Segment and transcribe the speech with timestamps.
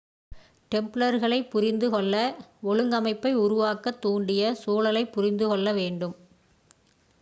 [0.71, 2.13] டெம்ப்லர்களைப் புரிந்து கொள்ள
[2.63, 6.17] ஒழுங்கமைப்பை உருவாக்கத் தூண்டிய சூழலைப் புரிந்து கொள்ள வேண்டும்